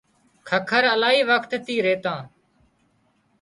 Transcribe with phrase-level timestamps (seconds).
[0.47, 2.23] ککر الاهي وکت ٿي ريتان